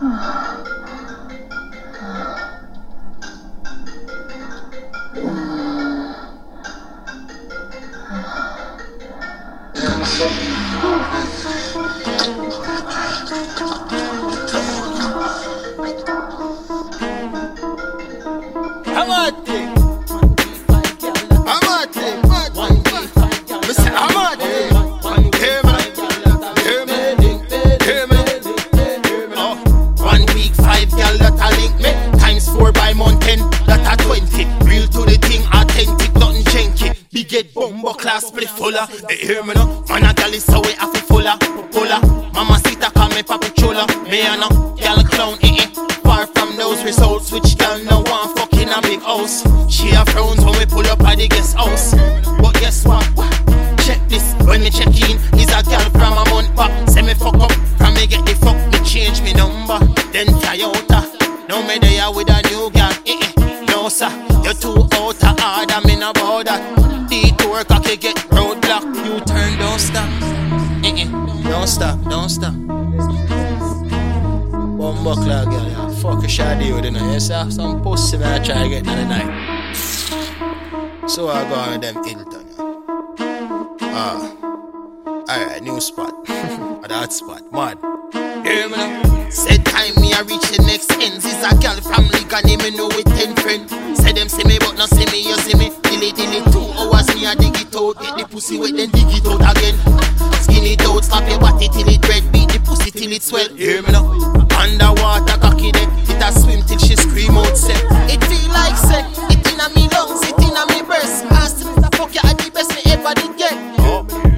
[0.00, 0.02] 啊。
[0.02, 1.64] 啊。
[5.14, 5.24] 啊。
[5.24, 5.34] 啊。
[11.76, 11.83] 啊！
[38.54, 38.86] Fuller.
[39.08, 39.84] Hey, hear me now?
[39.88, 41.36] Man, a gal is so we have to fuller,
[41.72, 42.00] fuller.
[42.32, 43.86] Mama Sita call me Papi Chula.
[44.08, 45.68] Me a no gal clown, eh eh.
[46.02, 49.42] Far from those results, which gal no one fucking a big house.
[49.68, 51.94] She a frowns when we pull up at the guest house.
[52.40, 53.04] But guess what?
[53.84, 56.88] Check this, when me check in, is a gal from a month back.
[56.88, 57.52] Say me fuck up,
[68.82, 70.08] you turn, don't stop.
[70.82, 71.42] Uh-uh.
[71.42, 72.54] Don't stop, don't stop.
[74.74, 75.88] One more clock, girl, yeah.
[76.00, 77.50] Fuck a shady with it, you see?
[77.50, 79.74] Some pussy man I try to get the night.
[81.06, 82.46] So I go on them Hilton.
[83.80, 84.34] Ah.
[85.30, 86.26] Alright, new spot.
[86.26, 87.78] that spot, mad.
[88.44, 89.28] Hear me now?
[89.30, 92.76] Said time me I reach the next ends Is a girl from Liga, name me
[92.76, 93.13] know with
[98.44, 99.76] pussy wet then dig it out again.
[100.42, 103.48] Skin it out, slap your body till it red Beat the pussy till it swell,
[103.56, 104.04] hear me now?
[104.60, 107.72] Underwater cocky then It a swim till she scream out say
[108.12, 109.00] It feel like say
[109.32, 111.24] It inna me lungs, it inna me breast.
[111.32, 113.56] Ask me the fuck you are the best me ever did get.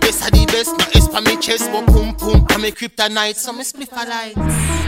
[0.00, 3.36] Best are the best, no S for me chest But boom boom, I'm a kryptonite
[3.36, 4.85] So me split for lights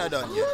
[0.00, 0.48] not done yet.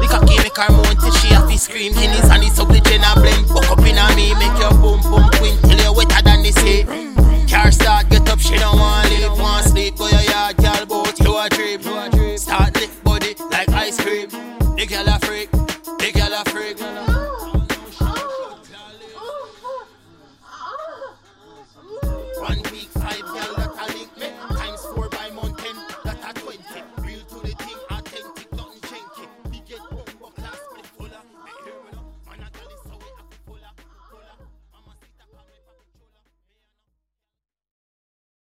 [0.00, 1.92] The cocky make her moan till she have to scream.
[1.92, 3.44] In his hand, it's ugly Jenna blame.
[3.44, 6.50] Fuck up in a me, make your boom boom queen till you're wetter than the
[6.50, 6.84] sea.
[7.46, 9.30] Car start, get up, she don't want leave.
[9.38, 11.82] Want sleep, go your yard, girl, boat, you a trip.
[12.38, 14.28] Start lick body like ice cream.
[14.76, 15.08] The girl